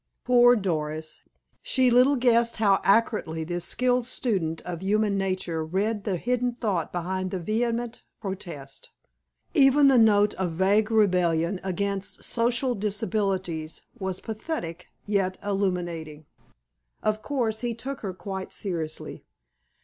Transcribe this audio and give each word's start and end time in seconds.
Poor 0.23 0.55
Doris! 0.55 1.21
She 1.61 1.91
little 1.91 2.15
guessed 2.15 2.57
how 2.57 2.81
accurately 2.83 3.43
this 3.43 3.65
skilled 3.65 4.07
student 4.07 4.59
of 4.61 4.81
human 4.81 5.15
nature 5.15 5.63
read 5.63 6.05
the 6.05 6.17
hidden 6.17 6.53
thought 6.55 6.91
behind 6.91 7.29
that 7.29 7.41
vehement 7.41 8.01
protest. 8.19 8.89
Even 9.53 9.89
the 9.89 9.99
note 9.99 10.33
of 10.39 10.53
vague 10.53 10.89
rebellion 10.89 11.59
against 11.63 12.23
social 12.23 12.73
disabilities 12.73 13.83
was 13.99 14.19
pathetic 14.21 14.87
yet 15.05 15.37
illuminating. 15.43 16.25
Of 17.03 17.21
course, 17.21 17.59
he 17.59 17.75
took 17.75 17.99
her 17.99 18.15
quite 18.15 18.51
seriously. 18.51 19.23